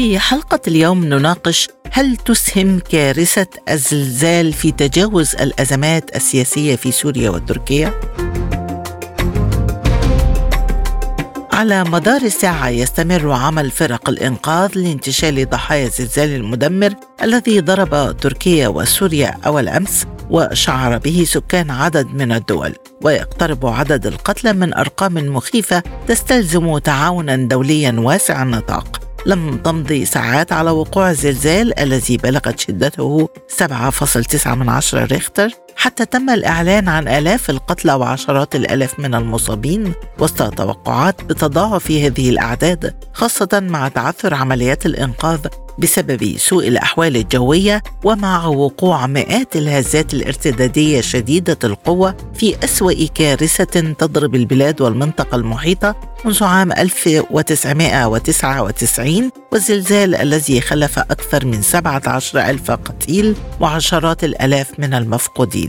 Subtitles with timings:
[0.00, 8.00] في حلقة اليوم نناقش هل تسهم كارثة الزلزال في تجاوز الأزمات السياسية في سوريا وتركيا؟
[11.52, 19.38] على مدار الساعة يستمر عمل فرق الإنقاذ لانتشال ضحايا الزلزال المدمر الذي ضرب تركيا وسوريا
[19.46, 26.78] أول أمس وشعر به سكان عدد من الدول ويقترب عدد القتلى من أرقام مخيفة تستلزم
[26.78, 34.68] تعاونا دوليا واسع النطاق لم تمضي ساعات على وقوع الزلزال الذي بلغت شدته 7.9 من
[34.68, 35.50] عشرة ريختر.
[35.76, 42.94] حتى تم الإعلان عن آلاف القتلى وعشرات الآلاف من المصابين وسط توقعات بتضاعف هذه الأعداد
[43.12, 45.38] خاصة مع تعثر عمليات الإنقاذ
[45.78, 54.34] بسبب سوء الأحوال الجوية ومع وقوع مئات الهزات الارتدادية شديدة القوة في أسوأ كارثة تضرب
[54.34, 64.24] البلاد والمنطقة المحيطة منذ عام 1999 والزلزال الذي خلف أكثر من 17 ألف قتيل وعشرات
[64.24, 65.59] الألاف من المفقودين.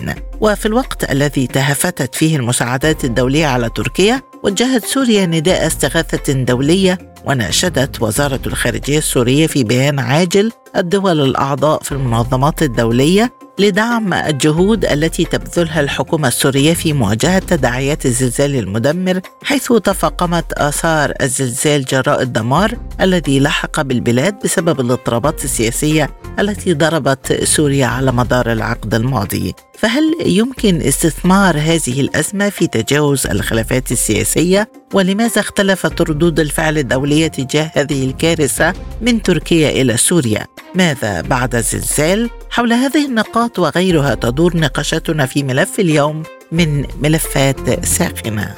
[0.41, 8.01] وفي الوقت الذي تهافتت فيه المساعدات الدولية على تركيا وجهت سوريا نداء استغاثة دولية وناشدت
[8.01, 15.79] وزارة الخارجية السورية في بيان عاجل الدول الأعضاء في المنظمات الدولية لدعم الجهود التي تبذلها
[15.81, 23.81] الحكومة السورية في مواجهة تداعيات الزلزال المدمر حيث تفاقمت آثار الزلزال جراء الدمار الذي لحق
[23.81, 26.09] بالبلاد بسبب الاضطرابات السياسية
[26.39, 29.53] التي ضربت سوريا على مدار العقد الماضي.
[29.79, 37.71] فهل يمكن استثمار هذه الأزمة في تجاوز الخلافات السياسية؟ ولماذا اختلفت ردود الفعل الدولية تجاه
[37.75, 45.25] هذه الكارثة من تركيا إلى سوريا؟ ماذا بعد الزلزال؟ حول هذه النقاط وغيرها تدور نقاشاتنا
[45.25, 48.55] في ملف اليوم من ملفات ساخنه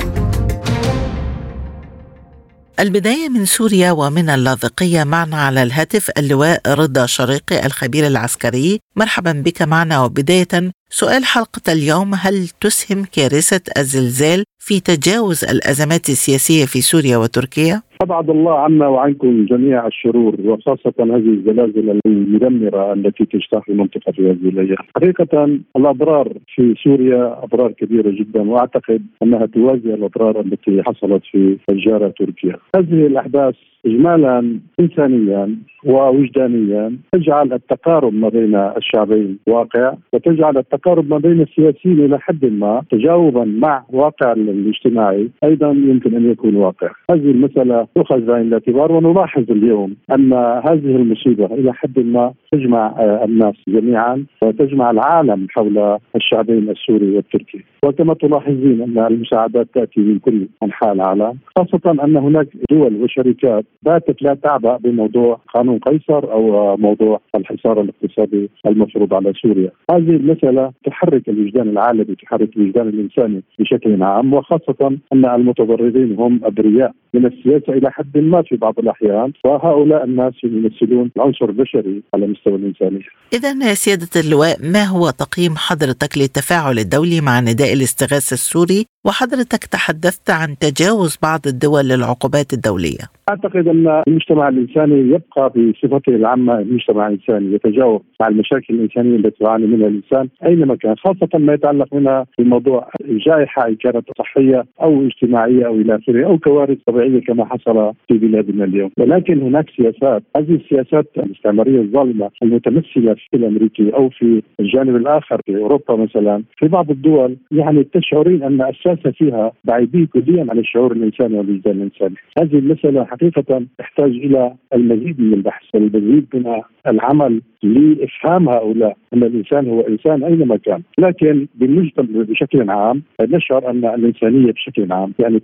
[2.80, 8.80] البداية من سوريا ومن اللاذقية معنا على الهاتف اللواء رضا شريقي الخبير العسكري.
[8.96, 10.72] مرحبا بك معنا وبداية
[11.02, 18.30] سؤال حلقة اليوم هل تسهم كارثة الزلزال في تجاوز الأزمات السياسية في سوريا وتركيا؟ أبعد
[18.30, 24.84] الله عنا وعنكم جميع الشرور وخاصة هذه الزلازل المدمرة التي تجتاح المنطقة في هذه الأيام.
[24.96, 32.14] حقيقة الأضرار في سوريا أضرار كبيرة جدا وأعتقد أنها توازي الأضرار التي حصلت في الجارة
[32.20, 32.56] تركيا.
[32.76, 35.56] هذه الأحداث اجمالا انسانيا
[35.86, 42.82] ووجدانيا تجعل التقارب ما بين الشعبين واقع وتجعل التقارب ما بين السياسيين إلى حد ما
[42.92, 46.90] تجاوبا مع واقع الاجتماعي أيضا يمكن أن يكون واقع.
[47.12, 53.56] هذه المسألة تؤخذ بعين الاعتبار ونلاحظ اليوم أن هذه المصيبة إلى حد ما تجمع الناس
[53.68, 60.94] جميعا وتجمع العالم حول الشعبين السوري والتركي وكما تلاحظين أن المساعدات تأتي من كل أنحاء
[60.94, 67.82] العالم خاصة أن هناك دول وشركات باتت لا تعبأ بموضوع قانون قيصر أو موضوع الحصار
[67.82, 74.98] الاقتصادي المفروض على سوريا هذه المسألة تحرك الوجدان العالمي تحرك الوجدان الإنساني بشكل عام وخاصة
[75.14, 81.12] أن المتضررين هم أبرياء من السياسة إلى حد ما في بعض الأحيان وهؤلاء الناس يمثلون
[81.18, 83.02] العنصر البشري على مستوى الانسانيه.
[83.34, 90.30] إذا سيادة اللواء ما هو تقييم حضرتك للتفاعل الدولي مع نداء الاستغاثة السوري وحضرتك تحدثت
[90.30, 93.06] عن تجاوز بعض الدول للعقوبات الدولية.
[93.30, 99.66] أعتقد ان المجتمع الإنساني يبقى بصفته العامة مجتمع انساني يتجاوب مع المشاكل الإنسانية التي يعاني
[99.68, 102.90] منها الإنسان أينما كان خاصة ما يتعلق منها بموضوع
[103.28, 108.18] جائحه إن كانت صحية أو اجتماعية أو إلى آخره أو كوارث طبيعية كما حصل في
[108.18, 108.92] بلادنا اليوم.
[109.00, 115.58] ولكن هناك سياسات هذه السياسات الاستعماريه الظالمة المتمثلة في الأمريكي أو في الجانب الآخر في
[115.58, 121.38] أوروبا مثلا في بعض الدول يعني تشعرين أن الساسه فيها بعيدين كليا عن الشعور الإنساني
[121.38, 122.16] والوجدان الإنساني.
[122.40, 129.70] هذه المسألة حقيقة تحتاج إلى المزيد من البحث والمزيد من العمل لإفهام هؤلاء أن الإنسان
[129.70, 135.40] هو إنسان أينما كان، لكن بالمجتمع بشكل عام نشعر أن الإنسانية بشكل عام يعني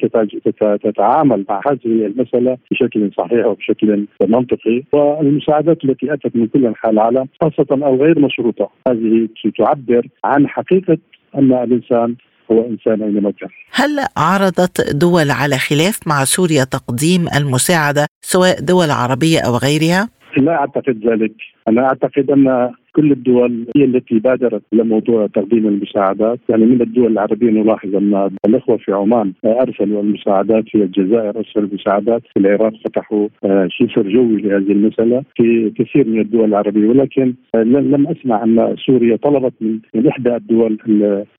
[0.83, 4.83] تتعامل مع هذه المسألة بشكل صحيح وبشكل منطقي.
[4.94, 9.27] والمساعدات التي أتت من كل أنحاء العالم خاصة أو غير مشروطة هذه
[9.57, 10.98] تعبر عن حقيقة
[11.36, 12.16] أن الإنسان
[12.51, 13.50] هو انسان اينما كان.
[13.72, 20.51] هل عرضت دول على خلاف مع سوريا تقديم المساعدة سواء دول عربية أو غيرها؟ لا
[20.51, 21.34] أعتقد ذلك،
[21.68, 26.39] أنا أعتقد أن كل الدول هي التي بادرت لموضوع تقديم المساعدات.
[26.50, 32.21] يعني من الدول العربية نلاحظ أن الإخوة في عمان أرسلوا المساعدات في الجزائر أرسلوا المساعدات
[32.33, 36.88] في العراق فتحوا آه، شفر جوي لهذه المسألة في كثير من الدول العربية.
[36.88, 40.77] ولكن آه، لم أسمع أن سوريا طلبت من, إحدى الدول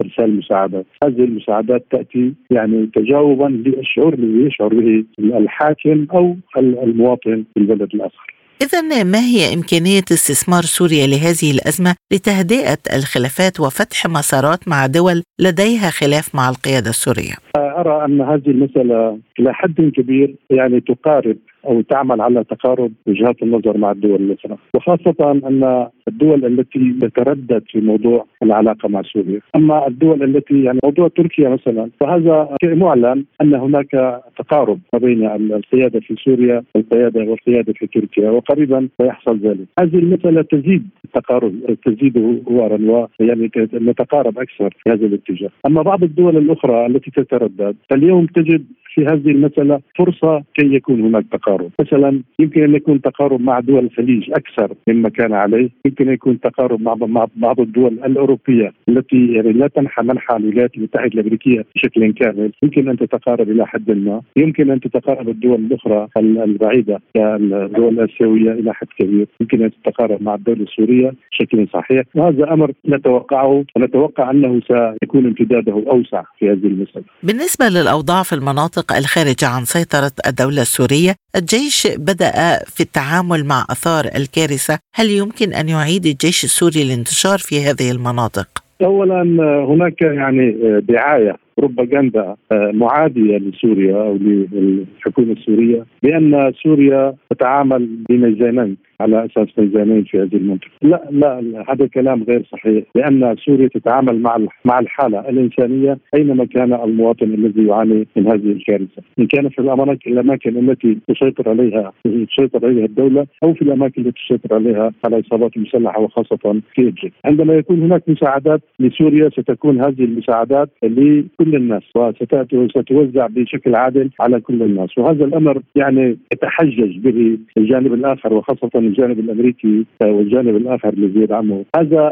[0.02, 7.60] إرسال المساعدات هذه المساعدات تأتي يعني تجاوبا للشعور الذي يشعر به الحاكم أو المواطن في
[7.60, 8.39] البلد الآخر.
[8.62, 15.90] إذا ما هي إمكانية استثمار سوريا لهذه الأزمة لتهدئة الخلافات وفتح مسارات مع دول لديها
[15.90, 22.20] خلاف مع القيادة السورية؟ أرى أن هذه المسألة إلى حد كبير يعني تقارب أو تعمل
[22.20, 28.88] على تقارب وجهات النظر مع الدول الأخرى، وخاصة أن الدول التي تتردد في موضوع العلاقة
[28.88, 34.98] مع سوريا، أما الدول التي يعني موضوع تركيا مثلا فهذا معلن أن هناك تقارب ما
[34.98, 39.66] بين القيادة في سوريا والقياده والقيادة في تركيا وقريبا سيحصل ذلك.
[39.80, 41.54] هذه المساله تزيد التقارب
[41.84, 48.26] تزيد هوارا ويعني نتقارب أكثر في هذا الاتجاه، أما بعض الدول الأخرى التي تتردد فاليوم
[48.26, 48.64] تجد
[48.94, 51.70] في هذه المسألة فرصة كي يكون هناك تقارب.
[51.80, 55.68] مثلا يمكن أن يكون تقارب مع دول الخليج أكثر مما كان عليه.
[55.84, 61.06] يمكن أن يكون تقارب مع بعض الدول الأوروبية التي يعني لا تنحى منحى الولايات المتحدة
[61.14, 62.52] الأمريكية بشكل كامل.
[62.62, 64.20] يمكن أن تتقارب إلى حد ما.
[64.36, 69.26] يمكن أن تتقارب الدول الأخرى البعيدة كالدول الآسيوية إلى حد كبير.
[69.40, 72.02] يمكن أن تتقارب مع الدولة السورية بشكل صحيح.
[72.14, 73.64] وهذا أمر نتوقعه.
[73.76, 74.60] ونتوقع أنه
[75.00, 77.04] سيكون امتداده أوسع في هذه المسألة.
[77.22, 81.14] بالنسبة للأوضاع في المناطق المناطق الخارجة عن سيطرة الدولة السورية.
[81.36, 82.30] الجيش بدأ
[82.66, 84.78] في التعامل مع أثار الكارثة.
[84.94, 88.48] هل يمكن أن يعيد الجيش السوري الانتشار في هذه المناطق؟
[88.82, 89.22] اولا
[89.68, 98.76] هناك يعني دعاية بروباغندا معادية لسوريا أو للحكومة السورية بأن سوريا تتعامل بميزانين.
[99.00, 104.20] على أساس ميزانين في هذه المنطقة، لا لا هذا كلام غير صحيح لأن سوريا تتعامل
[104.20, 109.58] مع مع الحالة الإنسانية أينما كان المواطن الذي يعاني من هذه الكارثة، إن كان في
[110.06, 116.00] الأماكن التي تسيطر عليها تسيطر عليها الدولة أو في الأماكن التي تسيطر عليها العصابات المسلحه
[116.00, 117.12] وخاصة في ادلب.
[117.24, 124.40] عندما يكون هناك مساعدات لسوريا ستكون هذه المساعدات لكل الناس وستأتي وستوزع بشكل عادل على
[124.40, 131.20] كل الناس، وهذا الأمر يعني يتحجج به الجانب الآخر وخاصة الجانب الأمريكي والجانب الآخر الذي
[131.20, 132.02] يدعمه، هذا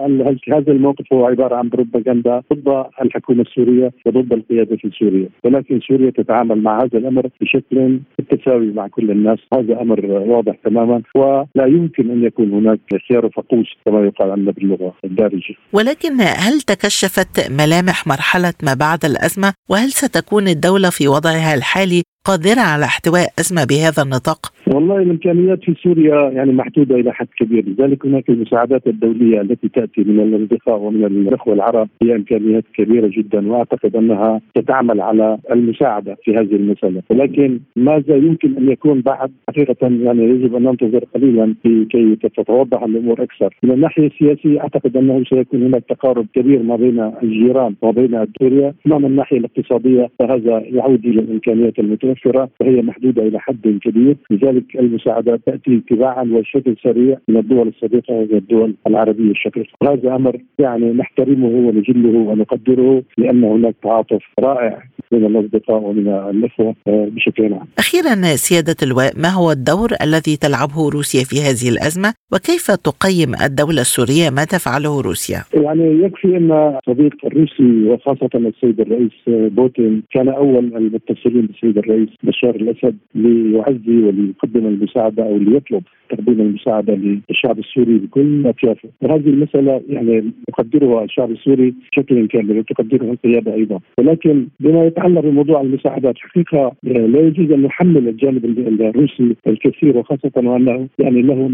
[0.56, 2.68] هذا الموقف هو عبارة عن بروباغندا ضد
[3.02, 8.88] الحكومة السورية وضد القيادة في سوريا، ولكن سوريا تتعامل مع هذا الأمر بشكل بالتساوي مع
[8.88, 14.30] كل الناس، هذا أمر واضح تماما ولا يمكن أن يكون هناك خيار فقوس كما يقال
[14.30, 15.54] عندنا باللغة الدارجة.
[15.72, 22.60] ولكن هل تكشفت ملامح مرحلة ما بعد الأزمة وهل ستكون الدولة في وضعها الحالي قادرة
[22.60, 27.64] على احتواء أزمة بهذا النطاق؟ والله الإمكانيات في سوريا يعني محدودة إلى حد كبير.
[27.68, 33.48] لذلك هناك المساعدات الدولية التي تأتي من الأصدقاء ومن الإخوة العرب هي إمكانيات كبيرة جدا
[33.48, 37.02] وأعتقد أنها ستعمل على المساعدة في هذه المسألة.
[37.10, 43.22] ولكن ماذا يمكن أن يكون بعد؟ حقيقة يعني يجب أن ننتظر قليلا لكي تتوضح الأمور
[43.22, 43.54] أكثر.
[43.62, 48.74] من الناحية السياسية أعتقد أنه سيكون هناك تقارب كبير ما بين الجيران وبين سوريا.
[48.86, 54.16] أما من الناحية الاقتصادية فهذا يعود إلى الإمكانيات المتوفرة متوفره وهي محدودة إلى حد كبير،
[54.30, 60.92] لذلك المساعدات تأتي تباعا وبشكل سريع من الدول الصديقة والدول العربية الشقيقه، وهذا أمر يعني
[60.92, 64.82] نحترمه ونجله ونقدره لأن هناك تعاطف رائع
[65.12, 67.66] من الأصدقاء ومن الأخوة بشكل عام.
[67.78, 73.80] أخيرا سيادة اللواء ما هو الدور الذي تلعبه روسيا في هذه الأزمة وكيف تقيم الدولة
[73.80, 80.76] السورية ما تفعله روسيا؟ يعني يكفي أن صديق الروسي وخاصة السيد الرئيس بوتين كان أول
[80.76, 87.98] المتصلين بالسيد الرئيس الرئيس بشار الأسد ليعزي وليقدم المساعدة أو ليطلب تقديم المساعدة للشعب السوري
[87.98, 94.84] بكل اطيافه، وهذه المسألة يعني يقدرها الشعب السوري بشكل كامل وتقدرها القيادة أيضا، ولكن بما
[94.86, 98.44] يتعلق بموضوع المساعدات حقيقة لا يجوز أن نحمل الجانب
[98.80, 101.50] الروسي الكثير وخاصة وأنه يعني له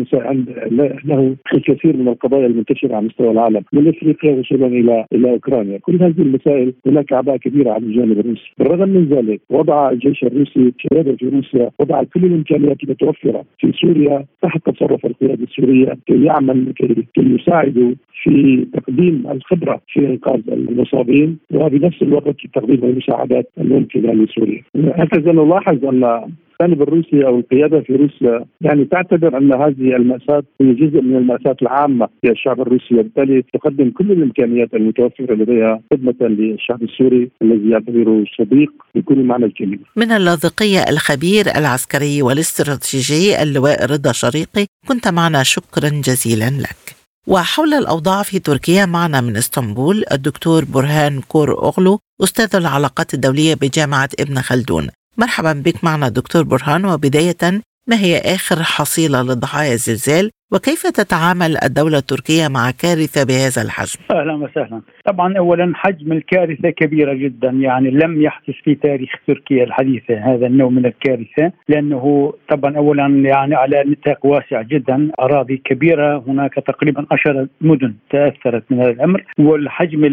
[1.05, 6.03] له الكثير من القضايا المنتشرة على مستوى العالم من إفريقيا وصولا إلى إلى أوكرانيا، كل
[6.03, 11.17] هذه المسائل هناك اعباء كبيرة على الجانب الروسي، بالرغم من ذلك وضع الجيش الروسي قيادة
[11.23, 17.93] روسيا وضع كل الإمكانيات المتوفره في سوريا تحت تصرف القيادة السورية كي يعمل كي يساعدوا
[18.23, 24.63] في تقديم الخبرة في إنقاذ المصابين وبنفس الوقت تقديم المساعدات الممكنة لسوريا.
[24.77, 26.21] هكذا نلاحظ ان
[26.61, 31.57] الجانب الروسي أو القيادة في روسيا يعني تعتبر أن هذه المأساة هي جزء من المأساة
[31.63, 38.73] العامة للشعب الروسي وبالتالي تقدم كل الإمكانيات المتوفرة لديها خدمة للشعب السوري الذي يعتبره صديق
[38.95, 39.79] بكل معنى الكلمة.
[39.97, 47.05] من اللاذقية الخبير العسكري والاستراتيجي اللواء رضا شريقي كنت معنا شكرا جزيلا لك.
[47.27, 54.09] وحول الأوضاع في تركيا معنا من إسطنبول الدكتور برهان كور أغلو أستاذ العلاقات الدولية بجامعة
[54.21, 60.83] ابن خلدون مرحبا بك معنا دكتور برهان وبداية ما هي آخر حصيلة لضحايا الزلزال وكيف
[60.87, 64.81] تتعامل الدولة التركية مع كارثة بهذا الحجم؟ أهلا وسهلا.
[65.05, 70.69] طبعا أولا حجم الكارثة كبيرة جدا يعني لم يحدث في تاريخ تركيا الحديثة هذا النوع
[70.69, 77.47] من الكارثة لأنه طبعا أولا يعني على نطاق واسع جدا أراضي كبيرة هناك تقريبا عشر
[77.61, 80.05] مدن تأثرت من هذا الأمر والحجم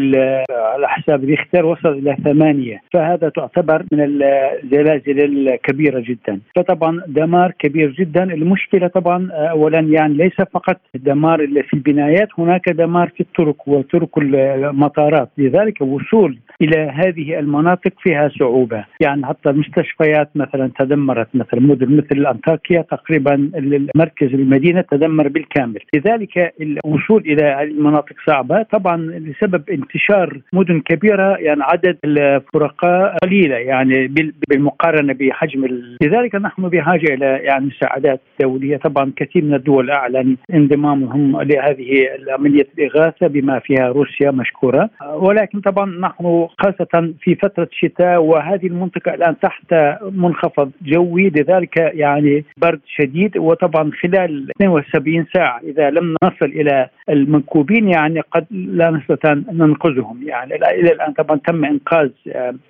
[0.51, 6.39] على حساب ريختر وصل إلى ثمانية فهذا تعتبر من الزلازل الكبيرة جدا.
[6.55, 8.23] فطبعا دمار كبير جدا.
[8.23, 10.13] المشكلة طبعا أولا يعني
[10.53, 15.29] فقط دمار في البنايات هناك دمار في الطرق وطرق المطارات.
[15.37, 18.85] لذلك الوصول إلى هذه المناطق فيها صعوبة.
[19.01, 23.51] يعني حتى المستشفيات مثلا تدمرت مثلا مدن مثل أنطاكيا تقريبا
[23.95, 25.79] مركز المدينة تدمر بالكامل.
[25.95, 28.63] لذلك الوصول إلى المناطق صعبة.
[28.63, 34.07] طبعا لسبب انتشار مدن كبيرة يعني عدد الفرقاء قليلة يعني
[34.49, 35.65] بالمقارنة بحجم
[36.01, 38.77] لذلك نحن بحاجة إلى يعني مساعدات دولية.
[38.77, 44.89] طبعا كثير من الدول اعلن انضمامهم لهذه عمليه الإغاثة بما فيها روسيا مشكورة.
[45.13, 49.73] ولكن طبعا نحن خاصة في فترة الشتاء وهذه المنطقة الآن تحت
[50.11, 53.37] منخفض جوي لذلك يعني برد شديد.
[53.37, 60.23] وطبعا خلال 72 ساعة إذا لم نصل إلى المنكوبين يعني قد لا نستطيع ننقذهم.
[60.23, 62.09] يعني إلى الآن طبعا تم إنقاذ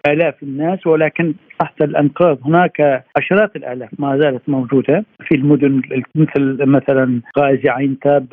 [0.08, 5.06] آلاف الناس ولكن تحت الانقاض هناك عشرات الآلاف ما زالت موجودة.
[5.28, 5.82] في المدن
[6.16, 8.26] مثل مثلا غازي عين تاب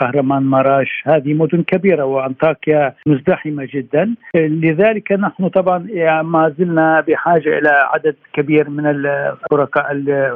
[0.00, 4.14] كهرمان مراش هذه مدن كبيرة وأنطاكيا مزدحمة جدا.
[4.34, 5.78] لذلك نحن طبعا
[6.22, 9.84] ما زلنا بحاجة إلى عدد كبير من الشركاء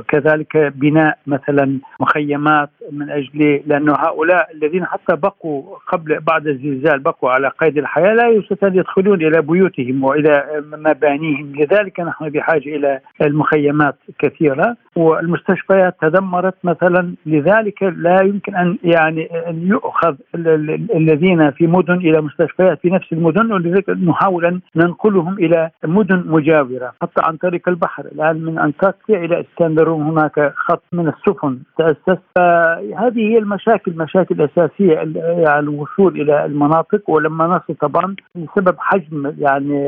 [0.08, 7.30] كذلك بناء مثلا مخيمات من أجل لأنه هؤلاء الذين حتى بقوا قبل بعد الزلزال بقوا
[7.30, 11.52] على قيد الحياة لا يستطيعون يدخلون إلى بيوتهم وإلى مبانيهم.
[11.56, 17.14] لذلك نحن بحاجة إلى المخيمات كثيرة والمستشفيات تدمرت مثلا.
[17.26, 20.14] لذلك لا يمكن أن يعني أن يؤخذ
[20.94, 26.92] الذين في مدن إلى مستشفيات في نفس المدن ولذلك نحاول أن ننقلهم إلى مدن مجاورة
[27.02, 28.04] حتى عن طريق البحر.
[28.04, 32.18] الآن من انطاكيا إلى إسكندرون هناك خط من السفن تأسس.
[32.96, 34.34] هذه هي المشاكل مشاكل
[34.68, 34.94] اساسيه
[35.42, 37.10] يعني الوصول إلى المناطق.
[37.10, 39.78] ولما نصل طبعا بسبب حجم يعني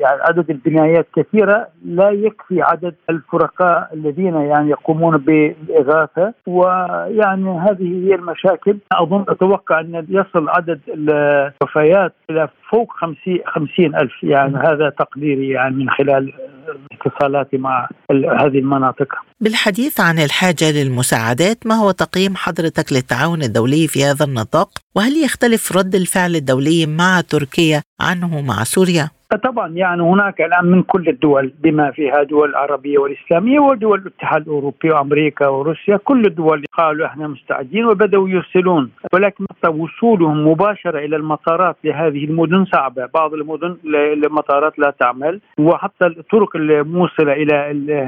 [0.00, 6.34] يعني عدد البنايات كثيرة لا يكفي عدد الفرقاء الذين يعني يقومون بالإغاثة.
[6.46, 8.78] ويعني هذه هي المشاكل.
[8.92, 14.22] أظن أتوقع أن يصل عدد الوفيات إلى فوق 50 50 ألف.
[14.22, 16.32] يعني هذا تقديري يعني من خلال
[16.92, 17.88] اتصالاتي مع
[18.40, 19.08] هذه المناطق
[19.40, 25.76] بالحديث عن الحاجة للمساعدات ما هو تقييم حضرتك للتعاون الدولي في هذا النطاق وهل يختلف
[25.76, 31.52] رد الفعل الدولي مع تركيا عنه مع سوريا؟ طبعا يعني هناك الآن من كل الدول
[31.62, 37.84] بما فيها دول العربيه والإسلامية ودول الاتحاد الأوروبي وأمريكا وروسيا كل الدول قالوا إحنا مستعدين
[37.84, 38.90] وبدأوا يرسلون.
[39.14, 43.76] ولكن وصولهم مباشرة إلى المطارات لهذه المدن صعبة، بعض المدن
[44.24, 45.40] المطارات لا تعمل.
[45.58, 47.54] وحتى الطرق الموصلة إلى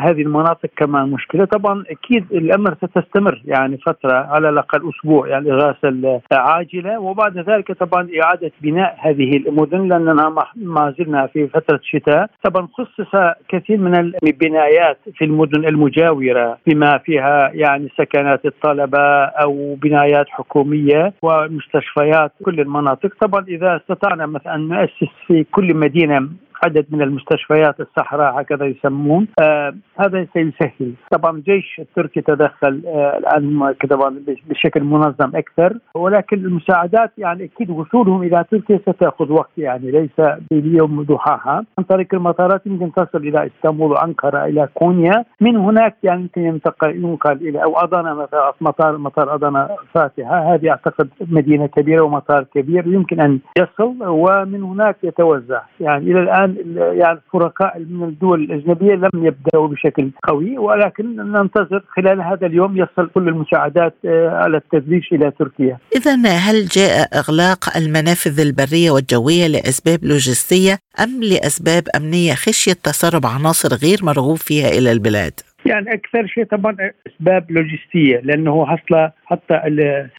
[0.01, 6.21] هذه المناطق كمان مشكلة، طبعا أكيد الأمر ستستمر يعني فترة على الأقل أسبوع يعني اغاثه
[6.33, 6.99] عاجلة.
[7.01, 12.31] وبعد ذلك طبعا إعادة بناء هذه المدن لاننا ما زلنا شفنا في فترة الشتاء.
[12.45, 13.11] طبعا خصص
[13.49, 22.33] كثير من البنايات في المدن المجاورة بما فيها يعني سكنات الطلبة أو بنايات حكومية ومستشفيات
[22.45, 23.15] كل المناطق.
[23.21, 26.29] طبعا إذا استطعنا مثلا أن نؤسس في كل مدينة
[26.65, 29.29] عدد من المستشفيات الصحراء هكذا يسمون.
[29.43, 34.17] آه هذا سيسهل طبعا الجيش التركي تدخل آه الآن طبعا
[34.49, 35.79] بشكل منظم أكثر.
[35.95, 41.65] ولكن المساعدات يعني أكيد وصولهم إلى تركيا ستأخذ وقت يعني ليس باليوم ضحاها.
[41.79, 45.25] عن طريق المطارات يمكن تصل إلى اسطنبول وأنقرة إلى كونيا.
[45.41, 50.55] من هناك يعني يمكن ينتقل ينقل إلى أو اضانا مثلا مطار مطار اضانا فاتحة.
[50.55, 55.63] هذه أعتقد مدينة كبيرة ومطار كبير يمكن أن يصل ومن هناك يتوزع.
[55.81, 62.23] يعني إلى الآن يعني الفرقاء من الدول الأجنبية لم يبدأوا بشكل قوي ولكن ننتظر خلال
[62.23, 65.79] هذا اليوم يصل كل المساعدات آه، على التدريج إلى تركيا.
[65.97, 73.75] اذا هل جاء إغلاق المنافذ البرية والجوية لأسباب لوجستية أم لأسباب أمنية خشية تسرب عناصر
[73.75, 79.61] غير مرغوب فيها إلى البلاد؟ يعني أكثر شيء طبعا أسباب لوجستية لأنه حصل حتى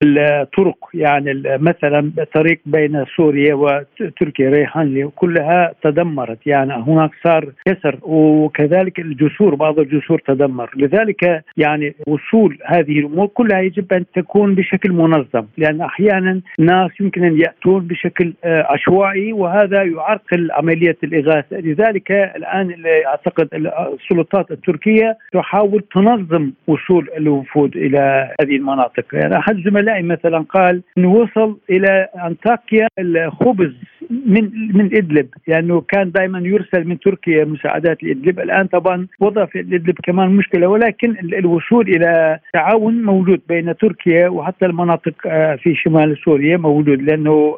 [0.04, 6.48] الطرق يعني مثلا طريق بين سوريا وتركيا ريحان كلها تدمرت.
[6.48, 10.72] يعني هناك صار كسر وكذلك الجسور بعض الجسور تدمر.
[10.76, 17.24] لذلك يعني وصول هذه الأمور كلها يجب أن تكون بشكل منظم لأن أحيانا ناس يمكن
[17.24, 21.58] أن يأتون بشكل آه، عشوائي وهذا يعرقل عملية الإغاثة.
[21.58, 22.76] لذلك الآن
[23.08, 29.06] أعتقد السلطات التركية تحاول تنظم وصول الوفود إلى هذه المناطق.
[29.14, 33.76] يعني أحد زملائي مثلا قال انه وصل إلى أنطاكيا الخبز.
[34.10, 38.40] من من إدلب لأنه يعني كان دائما يرسل من تركيا مساعدات لإدلب.
[38.40, 44.66] الآن طبعا وضع في ادلب كمان مشكلة ولكن الوصول إلى تعاون موجود بين تركيا وحتى
[44.66, 47.58] المناطق آه، في شمال سوريا موجود لأنه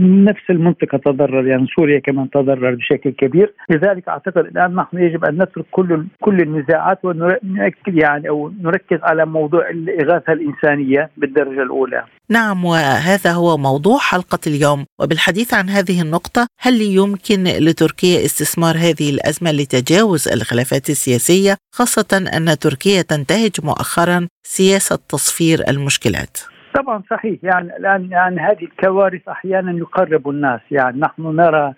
[0.00, 3.52] نفس المنطقة تضرر يعني سوريا كمان تضرر بشكل كبير.
[3.70, 9.26] لذلك أعتقد الآن نحن يجب أن نترك كل كل النزاعات ونركز يعني أو نركز على
[9.26, 12.04] موضوع الإغاثة الإنسانية بالدرجة الأولى.
[12.30, 14.86] نعم وهذا هو موضوع حلقة اليوم.
[14.98, 22.58] وبالحديث عن هذه النقطة هل يمكن لتركيا استثمار هذه الأزمة لتجاوز الخلافات السياسية خاصة أن
[22.58, 26.38] تركيا تنتهج مؤخرا سياسة تصفير المشكلات؟
[26.74, 27.38] طبعا صحيح.
[27.42, 30.60] يعني الآن يعني هذه الكوارث أحيانا يقرب الناس.
[30.70, 31.74] يعني نحن نرى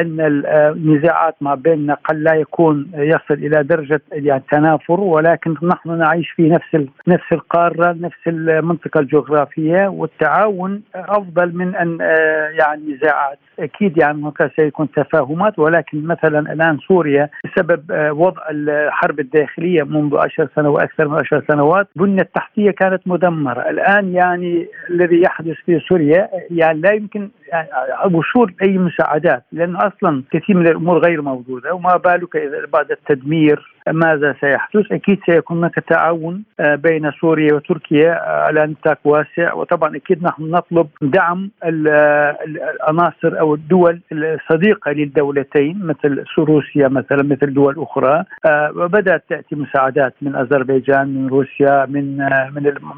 [0.00, 6.30] أن النزاعات ما بيننا قد لا يكون يصل إلى درجة يعني تنافر ولكن نحن نعيش
[6.30, 11.98] في نفس نفس القارة نفس المنطقة الجغرافية والتعاون أفضل من أن
[12.58, 13.38] يعني نزاعات.
[13.58, 20.48] أكيد يعني هناك سيكون تفاهمات ولكن مثلا الآن سوريا بسبب وضع الحرب الداخلية منذ عشر
[20.56, 23.70] سنوات وأكثر من عشر سنوات البنيه التحتية كانت مدمرة.
[23.70, 27.30] الآن يعني الذي يحدث في سوريا يعني لا يمكن
[28.12, 33.71] وصول أي مساعدات لأن أصلا كثير من الأمور غير موجودة وما بالك إذا بعد التدمير
[33.88, 39.52] ماذا سيحدث؟ أكيد سيكون هناك تعاون آه، بين سوريا وتركيا آه، على نطاق واسع.
[39.54, 47.74] وطبعا أكيد نحن نطلب دعم العناصر أو الدول الصديقة للدولتين مثل روسيا مثلا مثل دول
[47.78, 48.24] أخرى.
[48.46, 52.16] آه، وبدأت تأتي مساعدات من أذربيجان من روسيا من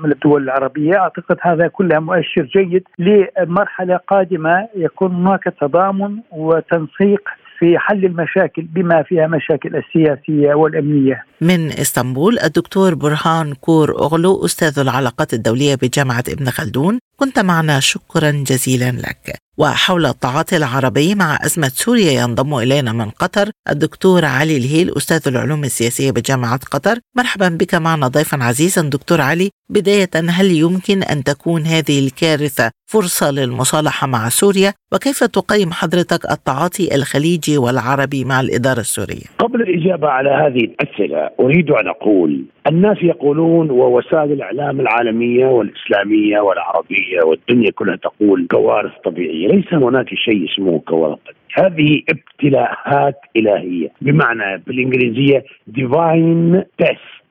[0.02, 0.98] من الدول العربية.
[0.98, 4.68] أعتقد هذا كله مؤشر جيد لمرحلة قادمة.
[4.76, 11.24] يكون هناك تضامن وتنسيق في حل المشاكل بما فيها مشاكل السياسية والأمنية.
[11.40, 18.30] من إسطنبول الدكتور برهان كور أغلو أستاذ العلاقات الدولية بجامعة ابن خلدون كنت معنا شكرا
[18.30, 19.36] جزيلا لك.
[19.58, 25.64] وحول التعاطي العربي مع أزمة سوريا ينضم إلينا من قطر الدكتور علي الهيل أستاذ العلوم
[25.64, 26.98] السياسية بجامعة قطر.
[27.16, 28.82] مرحبا بك معنا ضيفا عزيزا.
[28.82, 35.72] دكتور علي بداية هل يمكن أن تكون هذه الكارثة فرصة للمصالحة مع سوريا؟ وكيف تقيم
[35.72, 42.44] حضرتك التعاطي الخليجي والعربي مع الإدارة السورية؟ قبل الإجابة على هذه الأسئلة أريد أن أقول
[42.66, 50.44] الناس يقولون ووسائل الإعلام العالمية والإسلامية والعربية والدنيا كلها تقول كوارث طبيعية ليس هناك شيء
[50.44, 51.18] اسمه كوارث
[51.58, 55.44] هذه ابتلاءات إلهية بمعنى بالإنجليزية
[55.78, 57.24] divine test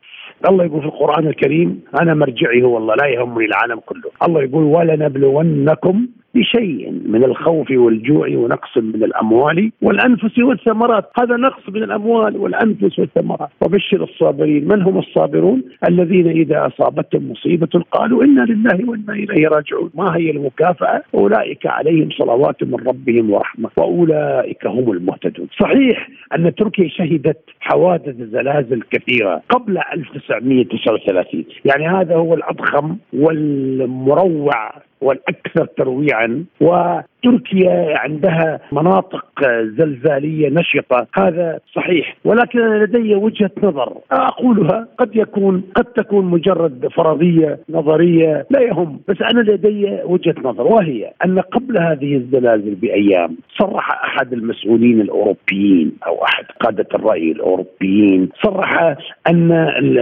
[0.50, 4.12] الله يقول في القرآن الكريم أنا مرجعي هو الله لا يهمني العالم كله.
[4.28, 11.84] الله يقول ولنبلونكم بشيء من الخوف والجوع ونقص من الأموال والأنفس والثمرات، هذا نقص من
[11.84, 18.90] الأموال والأنفس والثمرات، وبشر الصابرين، من هم الصابرون؟ الذين إذا أصابتهم مصيبة قالوا إنا لله
[18.90, 25.48] وإنا إليه راجعون، ما هي المكافأة؟ أولئك عليهم صلوات من ربهم ورحمة، وأولئك هم المهتدون.
[25.60, 34.72] صحيح أن تركيا شهدت حوادث زلازل كثيرة قبل 1939 يعني هذا هو الأضخم والمروع
[35.04, 36.46] والأكثر ترويعا
[37.28, 39.26] وتركيا عندها مناطق
[39.78, 42.16] زلزالية نشطة هذا صحيح.
[42.26, 49.00] ولكن لدي وجهة نظر أقولها قد يكون قد تكون مجرد فرضية نظرية لا يهم.
[49.08, 55.92] بس أنا لدي وجهة نظر وهي أن قبل هذه الزلازل بأيام صرح أحد المسؤولين الأوروبيين
[56.08, 58.98] أو أحد قادة الرأي الأوروبيين صرح
[59.30, 59.50] أن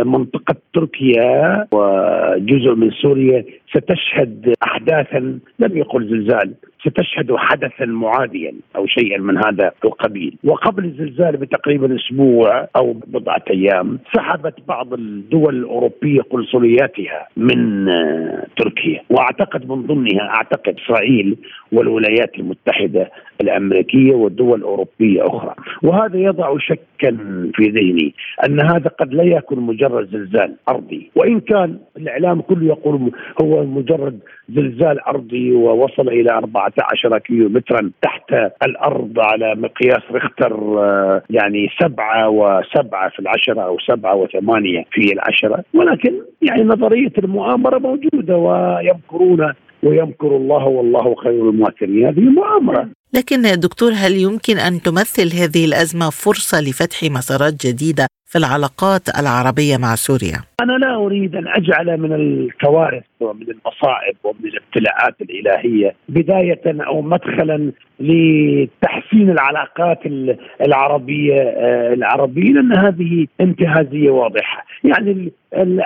[0.07, 6.53] منطقه تركيا وجزء من سوريا ستشهد احداثا لم يقل زلزال.
[6.82, 10.38] ستشهد حدثا معاديا أو شيئا من هذا القبيل.
[10.44, 19.02] وقبل الزلزال بتقريبا أسبوع أو بضعة أيام سحبت بعض الدول الأوروبية قنصلياتها من آه، تركيا.
[19.10, 21.38] وأعتقد من ضمنها أعتقد إسرائيل
[21.72, 25.56] والولايات المتحدة الأمريكية والدول الأوروبية أخرى.
[25.84, 27.17] وهذا يضع شكا
[27.56, 28.13] في ذهني
[28.46, 31.12] أن هذا قد لا يكون مجرد زلزال أرضي.
[31.15, 34.20] وإن كان الإعلام كله يقول هو مجرد
[34.55, 38.33] زلزال أرضي ووصل إلى 14 كيلو مترا تحت
[38.63, 45.63] الأرض على مقياس ريختر آه، يعني سبعة وسبعة في العشرة أو سبعة وثمانية في العشرة.
[45.73, 52.05] ولكن يعني نظرية المؤامرة موجودة ويمكرون ويمكر الله والله خير الماكرين.
[52.05, 52.89] هذه مؤامرة.
[53.13, 59.77] لكن دكتور هل يمكن أن تمثل هذه الأزمة فرصة لفتح مسارات جديدة في العلاقات العربية
[59.77, 66.62] مع سوريا؟ أنا لا أريد أن أجعل من الكوارث ومن المصائب ومن الابتلاءات الإلهية بداية
[66.65, 70.00] أو مدخلا لتحسين العلاقات
[70.62, 75.32] العربية آه، العربية لأن هذه انتهازية واضحة، يعني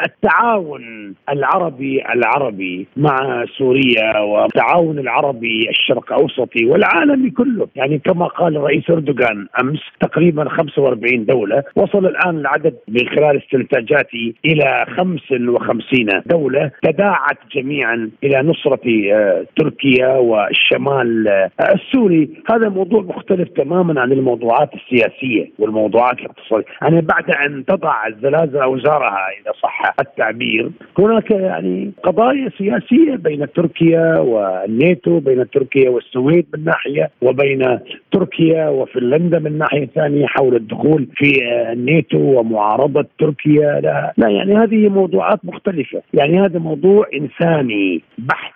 [0.05, 8.89] التعاون العربي العربي مع سوريا والتعاون العربي الشرق أوسطي والعالمي كله، يعني كما قال الرئيس
[8.89, 14.64] أردوغان أمس تقريبا 45 دولة، وصل الآن العدد من خلال استنتاجاتي إلى
[14.97, 24.01] 55 دولة تداعت جميعا إلى نصرة آه، تركيا والشمال آه، السوري، هذا موضوع مختلف تماما
[24.01, 31.31] عن الموضوعات السياسية والموضوعات الاقتصادية، يعني بعد أن تضع الزلازل أوزارها إذا صح التعبير هناك
[31.31, 37.79] يعني قضايا سياسية بين تركيا والناتو بين تركيا والسويد من ناحية وبين
[38.11, 41.31] تركيا وفنلندا من ناحية ثانية حول الدخول في
[41.71, 43.79] الناتو ومعارضة تركيا.
[43.79, 46.01] لها لا يعني هذه موضوعات مختلفة.
[46.13, 48.53] يعني هذا موضوع إنساني بحت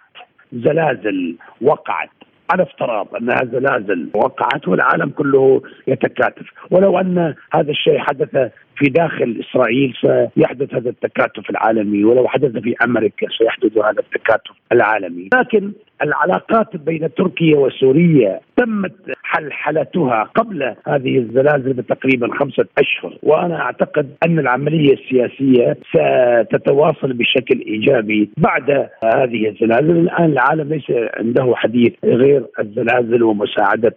[0.53, 2.09] زلازل وقعت.
[2.51, 6.45] على افتراض أنها زلازل وقعت والعالم كله يتكاتف.
[6.71, 9.93] ولو أن هذا الشيء حدث في داخل إسرائيل
[10.35, 15.29] سيحدث هذا التكاتف العالمي ولو حدث في أمريكا سيحدث هذا التكاتف العالمي.
[15.35, 23.17] لكن العلاقات بين تركيا وسوريا تمت حلحلتها قبل هذه الزلازل بتقريبا خمسة أشهر.
[23.23, 28.71] وأنا أعتقد أن العملية السياسية ستتواصل بشكل إيجابي بعد
[29.03, 29.97] هذه الزلازل.
[29.97, 30.85] الآن العالم ليس
[31.17, 33.95] عنده حديث غير الزلازل ومساعدة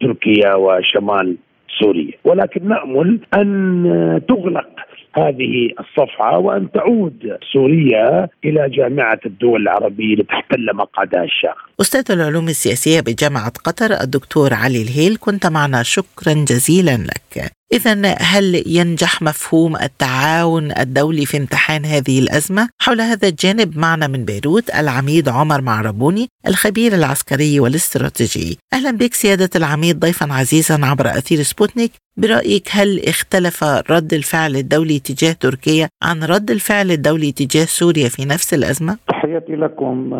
[0.00, 1.36] تركيا وشمال
[1.78, 4.68] سوريا ولكن نأمل أن تغلق
[5.16, 11.70] هذه الصفحة وأن تعود سوريا إلى جامعة الدول العربية لتحتل مقعدها الشاغر.
[11.80, 17.59] أستاذ العلوم السياسية بجامعة قطر الدكتور علي الهيل كنت معنا شكرا جزيلا لك.
[17.72, 24.24] إذا هل ينجح مفهوم التعاون الدولي في امتحان هذه الأزمة؟ حول هذا الجانب معنا من
[24.24, 28.58] بيروت العميد عمر معربوني الخبير العسكري والاستراتيجي.
[28.72, 31.92] أهلا بك سيادة العميد ضيفا عزيزا عبر أثير سبوتنيك.
[32.16, 38.24] برأيك هل اختلف رد الفعل الدولي تجاه تركيا عن رد الفعل الدولي تجاه سوريا في
[38.24, 40.12] نفس الأزمة؟ تحياتي لكم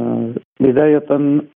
[0.61, 1.05] بداية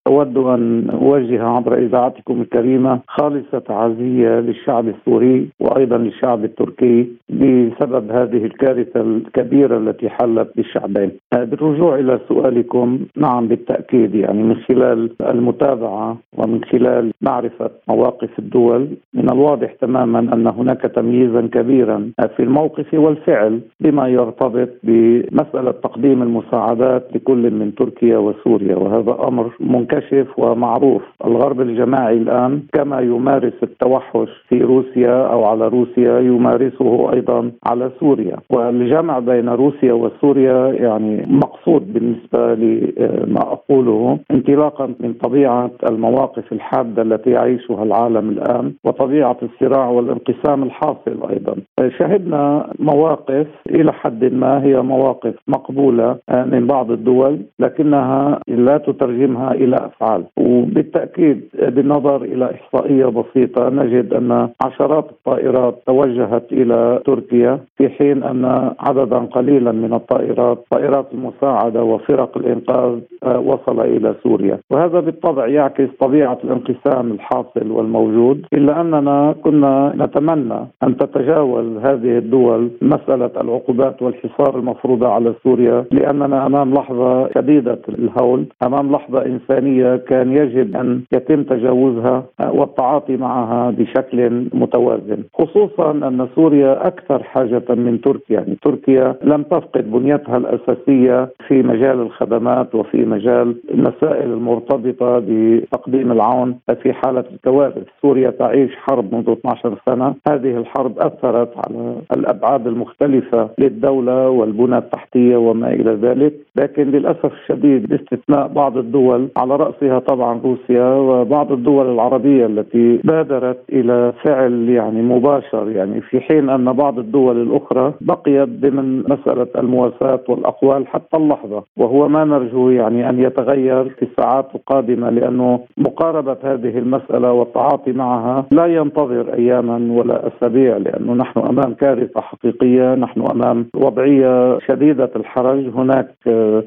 [0.06, 8.44] أود أن أوجه عبر إذاعتكم الكريمة خالصة تعزية للشعب السوري وأيضا للشعب التركي بسبب هذه
[8.44, 11.10] الكارثة الكبيرة التي حلت بالشعبين.
[11.32, 19.30] بالرجوع إلى سؤالكم نعم بالتأكيد يعني من خلال المتابعة ومن خلال معرفة مواقف الدول من
[19.32, 27.50] الواضح تماما أن هناك تمييزا كبيرا في الموقف والفعل بما يرتبط بمسألة تقديم المساعدات لكل
[27.50, 31.02] من تركيا وسوريا وهذا أمر منكشف ومعروف.
[31.24, 38.36] الغرب الجماعي الآن كما يمارس التوحش في روسيا أو على روسيا يمارسه أيضا على سوريا.
[38.50, 47.30] والجمع بين روسيا وسوريا يعني مقصود بالنسبة لما أقوله انطلاقا من طبيعة المواقف الحادة التي
[47.30, 51.56] يعيشها العالم الآن وطبيعة الصراع والانقسام الحاصل أيضا.
[51.98, 59.76] شهدنا مواقف إلى حد ما هي مواقف مقبولة من بعض الدول لكنها لا تترجمها إلى
[59.76, 60.24] أفعال.
[60.36, 63.68] وبالتأكيد بالنظر إلى إحصائية بسيطة.
[63.68, 71.06] نجد أن عشرات الطائرات توجهت إلى تركيا في حين أن عددا قليلا من الطائرات طائرات
[71.14, 74.58] المساعدة وفرق الإنقاذ آه، وصل إلى سوريا.
[74.70, 78.46] وهذا بالطبع يعكس طبيعة الانقسام الحاصل والموجود.
[78.52, 86.46] إلا أننا كنا نتمنى أن تتجاوز هذه الدول مسألة العقوبات والحصار المفروضة على سوريا لأننا
[86.46, 88.46] أمام لحظة شديدة الهول.
[88.66, 95.22] أمام لحظة إنسانية كان يجب أن يتم تجاوزها والتعاطي معها بشكل متوازن.
[95.34, 98.34] خصوصا أن سوريا أكثر حاجة من تركيا.
[98.34, 106.58] يعني تركيا لم تفقد بنيتها الأساسية في مجال الخدمات وفي مجال المسائل المرتبطة بتقديم العون
[106.82, 107.86] في حالة الكوارث.
[108.02, 110.14] سوريا تعيش حرب منذ 12 سنة.
[110.28, 116.34] هذه الحرب أثرت على الأبعاد المختلفة للدولة والبنى التحتية وما إلى ذلك.
[116.56, 123.58] لكن للأسف الشديد باستثناء بعض الدول على رأسها طبعا روسيا وبعض الدول العربية التي بادرت
[123.72, 125.70] إلى فعل يعني مباشر.
[125.70, 131.62] يعني في حين أن بعض الدول الأخرى بقيت ضمن مسألة المواساة والأقوال حتى اللحظة.
[131.76, 138.44] وهو ما نرجو يعني أن يتغير في الساعات القادمة لأنه مقاربة هذه المسألة والتعاطي معها
[138.50, 145.68] لا ينتظر اياما ولا أسابيع لأنه نحن أمام كارثة حقيقية، نحن أمام وضعية شديدة الحرج،
[145.74, 146.08] هناك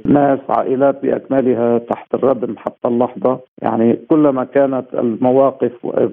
[0.06, 5.72] ناس عائلات بأكملها تحت الردم حتى اللحظة، يعني كلما كانت المواقف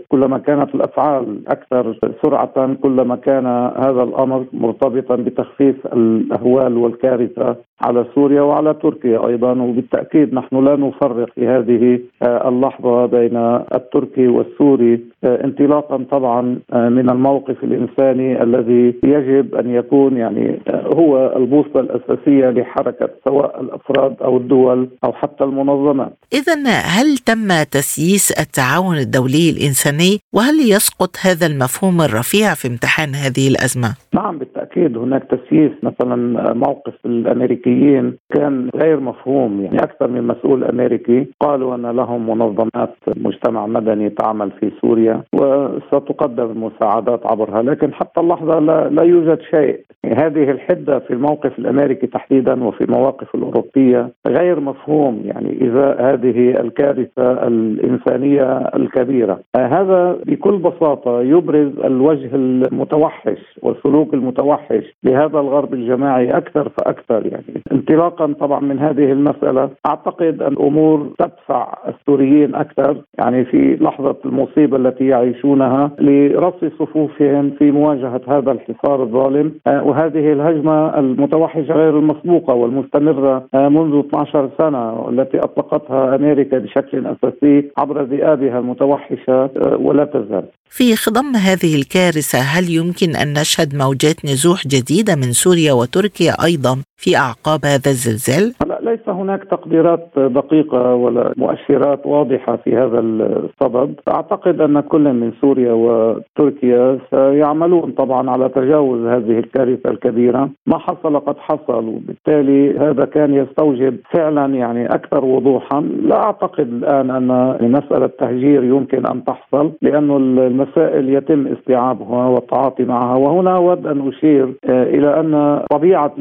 [0.09, 3.47] كلما كانت الأفعال أكثر سرعة كلما كان
[3.77, 9.53] هذا الأمر مرتبطا بتخفيف الأهوال والكارثة على سوريا وعلى تركيا أيضا.
[9.63, 13.37] وبالتأكيد نحن لا نفرق في هذه آه، اللحظة بين
[13.75, 15.01] التركي والسوري.
[15.25, 20.61] آه، انطلاقا طبعا آه، من الموقف الإنساني الذي يجب أن يكون يعني
[20.97, 26.19] هو البوصلة الأساسية لحركة سواء الأفراد أو الدول أو حتى المنظمات.
[26.33, 33.49] اذا هل تم تسييس التعاون الدولي الإنساني وهل يسقط هذا المفهوم الرفيع في امتحان هذه
[33.49, 34.39] الأزمة؟ نعم
[34.85, 41.75] بالتاكيد هناك تسييس مثلا موقف الأمريكيين كان غير مفهوم يعني أكثر من مسؤول أمريكي قالوا
[41.75, 48.89] أن لهم منظمات مجتمع مدني تعمل في سوريا وستقدم المساعدات عبرها لكن حتى اللحظة لا,
[48.89, 49.81] لا يوجد شيء.
[50.05, 57.47] هذه الحدة في الموقف الأمريكي تحديدا وفي المواقف الأوروبية غير مفهوم يعني إذا هذه الكارثة
[57.47, 59.41] الإنسانية الكبيرة.
[59.57, 64.74] هذا بكل بساطة يبرز الوجه المتوحش والسلوك المتوحش
[65.05, 67.63] لهذا الغرب الجماعي أكثر فأكثر يعني.
[67.73, 75.07] انطلاقا طبعا من هذه المسألة أعتقد الأمور تدفع السوريين أكثر يعني في لحظة المصيبة التي
[75.07, 79.55] يعيشونها لرص صفوفهم في مواجهة هذا الحصار الظالم.
[79.67, 87.07] آه، وهذه الهجمة المتوحشة غير المسبوقة والمستمرة آه، منذ 12 سنة والتي أطلقتها أمريكا بشكل
[87.07, 90.45] أساسي عبر ذئابها المتوحشة آه، ولا تزال.
[90.77, 96.83] في خضم هذه الكارثة هل يمكن أن نشهد موجات نزوح جديدة من سوريا وتركيا أيضا؟
[97.05, 103.95] في أعقاب هذا الزلزال؟ لا ليس هناك تقديرات دقيقة ولا مؤشرات واضحة في هذا الصدد،
[104.09, 111.21] أعتقد أن كل من سوريا وتركيا سيعملون طبعا على تجاوز هذه الكارثة الكبيرة، ما حصل
[111.21, 118.11] قد حصل وبالتالي هذا كان يستوجب فعلا يعني أكثر وضوحا، لا أعتقد الآن أن مسألة
[118.19, 123.17] تهجير يمكن أن تحصل لأنه المسائل يتم استيعابها والتعاطي معها.
[123.17, 126.13] وهنا أود أن أشير إلى أن طبيعة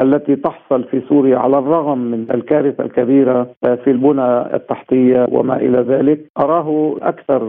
[0.00, 6.20] التي تحصل في سوريا على الرغم من الكارثة الكبيرة في البنى التحتية وما إلى ذلك
[6.38, 7.40] أراه أكثر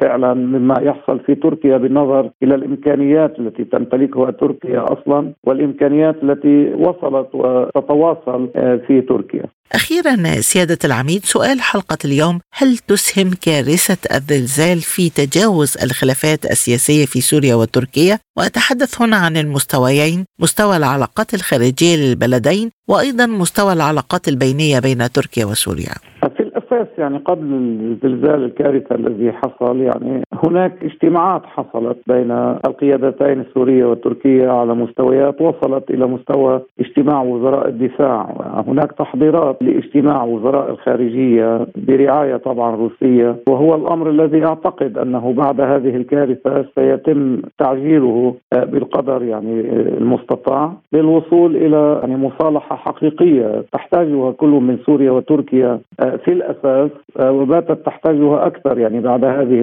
[0.00, 7.34] فعلا مما يحصل في تركيا بالنظر إلى الإمكانيات التي تمتلكها تركيا أصلا والإمكانيات التي وصلت
[7.34, 8.48] وتتواصل
[8.86, 9.44] في تركيا.
[9.74, 17.20] أخيرا سيادة العميد سؤال حلقة اليوم هل تسهم كارثة الزلزال في تجاوز الخلافات السياسية في
[17.20, 24.98] سوريا وتركيا وأتحدث هنا عن المستويين مستوى العلاقات الخارجية للبلدين وأيضا مستوى العلاقات البينية بين
[24.98, 25.94] تركيا وسوريا.
[26.36, 32.30] في الأساس يعني قبل الزلزال الكارثة الذي حصل يعني هناك اجتماعات حصلت بين
[32.66, 38.34] القيادتين السورية والتركية على مستويات وصلت إلى مستوى اجتماع وزراء الدفاع.
[38.68, 45.96] هناك تحضيرات لاجتماع وزراء الخارجية برعاية طبعا روسية وهو الأمر الذي أعتقد أنه بعد هذه
[45.96, 49.60] الكارثة سيتم تعجيله بالقدر يعني
[49.98, 58.46] المستطاع للوصول إلى يعني مصالحة حقيقية تحتاجها كل من سوريا وتركيا في الأساس وباتت تحتاجها
[58.46, 59.62] أكثر يعني بعد هذه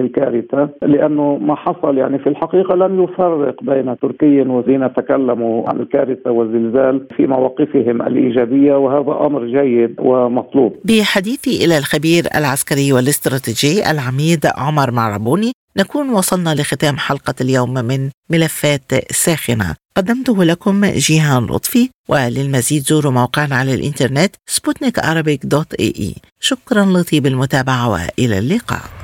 [0.82, 7.06] لأنه ما حصل يعني في الحقيقة لم يفرق بين تركي وزين تكلموا عن الكارثة والزلزال
[7.16, 10.76] في مواقفهم الإيجابية وهذا أمر جيد ومطلوب.
[10.84, 18.92] بحديثي إلى الخبير العسكري والاستراتيجي العميد عمر معربوني نكون وصلنا لختام حلقة اليوم من ملفات
[19.10, 19.74] ساخنة.
[19.96, 25.00] قدمته لكم جيهان لطفي وللمزيد زوروا موقعنا على الإنترنت سبوتنيك
[25.44, 26.14] دوت إي إي.
[26.40, 29.03] شكرا لطيب المتابعة وإلى اللقاء.